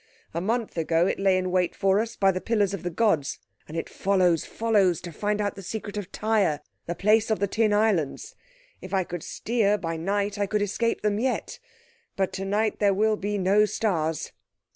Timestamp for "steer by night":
9.21-10.39